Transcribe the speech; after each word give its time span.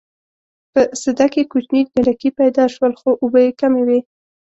په 0.73 0.81
سده 1.03 1.25
کې 1.33 1.49
کوچني 1.51 1.81
ډنډکي 1.91 2.29
پیدا 2.39 2.65
شول 2.73 2.91
خو 2.99 3.09
اوبه 3.21 3.39
یې 3.45 3.51
کمې 3.59 3.81
وې. 3.87 3.99